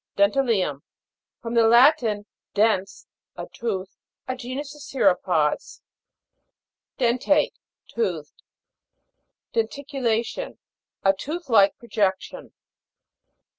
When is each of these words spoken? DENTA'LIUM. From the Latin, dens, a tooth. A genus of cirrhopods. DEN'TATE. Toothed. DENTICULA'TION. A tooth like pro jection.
DENTA'LIUM. 0.15 0.81
From 1.43 1.53
the 1.53 1.67
Latin, 1.67 2.25
dens, 2.55 3.05
a 3.37 3.45
tooth. 3.45 3.97
A 4.27 4.35
genus 4.35 4.73
of 4.73 4.81
cirrhopods. 4.81 5.81
DEN'TATE. 6.97 7.53
Toothed. 7.93 8.41
DENTICULA'TION. 9.53 10.57
A 11.03 11.13
tooth 11.13 11.49
like 11.49 11.77
pro 11.77 11.87
jection. 11.89 12.49